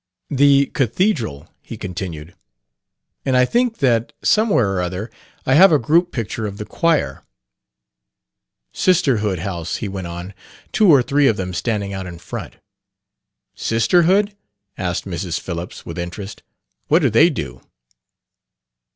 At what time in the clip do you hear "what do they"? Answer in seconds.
16.87-17.29